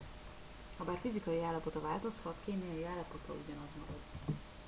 [0.77, 4.01] habár fizikai állapota változhat kémiai állapota ugyanaz marad